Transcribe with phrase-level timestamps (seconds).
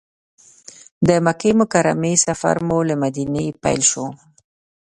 [1.07, 4.05] د مکې مکرمې سفر مو له مدینې پیل شو.